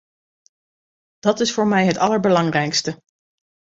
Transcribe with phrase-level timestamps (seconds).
[1.19, 3.01] Dat is voor mij het allerbelangrijkste.